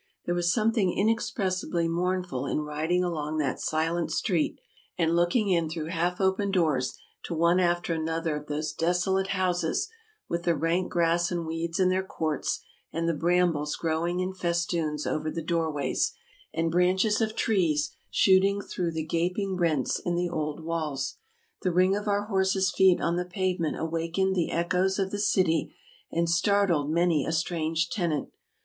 There 0.25 0.33
was 0.33 0.51
something 0.51 0.91
inexpressibly 0.97 1.87
mournful 1.87 2.47
in 2.47 2.61
riding 2.61 3.03
along 3.03 3.37
that 3.37 3.59
silent 3.61 4.09
street, 4.11 4.57
and 4.97 5.15
looking 5.15 5.49
in 5.49 5.69
through 5.69 5.89
half 5.89 6.19
open 6.19 6.49
doors 6.49 6.97
to 7.25 7.35
one 7.35 7.59
after 7.59 7.93
another 7.93 8.35
of 8.37 8.47
those 8.47 8.73
desolate 8.73 9.27
houses, 9.27 9.89
with 10.27 10.41
the 10.41 10.55
rank 10.55 10.91
grass 10.91 11.29
and 11.31 11.45
weeds 11.45 11.79
in 11.79 11.89
their 11.89 12.01
courts, 12.01 12.63
and 12.91 13.07
the 13.07 13.13
brambles 13.13 13.75
growing 13.75 14.21
in 14.21 14.33
fes 14.33 14.65
toons 14.65 15.05
over 15.05 15.29
the 15.29 15.43
doorways, 15.43 16.13
and 16.51 16.71
branches 16.71 17.21
of 17.21 17.35
trees 17.35 17.95
shooting 18.09 18.59
through 18.59 18.93
the 18.93 19.05
gaping 19.05 19.55
rents 19.55 19.99
in 19.99 20.15
the 20.15 20.29
old 20.29 20.63
walls. 20.63 21.17
The 21.61 21.69
ring 21.71 21.95
of 21.95 22.07
our 22.07 22.25
horses' 22.25 22.71
feet 22.71 22.99
on 22.99 23.17
the 23.17 23.23
pavement 23.25 23.77
awakened 23.77 24.35
the 24.35 24.49
echoes 24.49 24.97
of 24.97 25.11
the 25.11 25.19
city 25.19 25.75
and 26.11 26.27
startled 26.27 26.89
many 26.89 27.23
a 27.23 27.31
strange 27.31 27.87
tenant. 27.91 28.31